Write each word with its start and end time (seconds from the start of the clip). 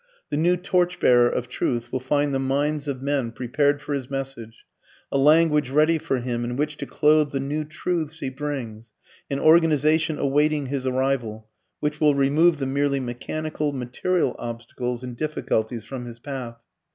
"The 0.31 0.37
new 0.37 0.57
torchbearer 0.57 1.29
of 1.29 1.47
truth 1.47 1.91
will 1.91 1.99
find 1.99 2.33
the 2.33 2.39
minds 2.39 2.87
of 2.87 3.03
men 3.03 3.31
prepared 3.31 3.83
for 3.83 3.93
his 3.93 4.09
message, 4.09 4.65
a 5.11 5.17
language 5.19 5.69
ready 5.69 5.99
for 5.99 6.17
him 6.21 6.43
in 6.43 6.55
which 6.55 6.75
to 6.77 6.87
clothe 6.87 7.31
the 7.31 7.39
new 7.39 7.63
truths 7.63 8.17
he 8.17 8.31
brings, 8.31 8.93
an 9.29 9.37
organization 9.39 10.17
awaiting 10.17 10.65
his 10.65 10.87
arrival, 10.87 11.49
which 11.81 12.01
will 12.01 12.15
remove 12.15 12.57
the 12.57 12.65
merely 12.65 12.99
mechanical, 12.99 13.73
material 13.73 14.35
obstacles 14.39 15.03
and 15.03 15.17
difficulties 15.17 15.83
from 15.83 16.05
his 16.05 16.17
path." 16.17 16.57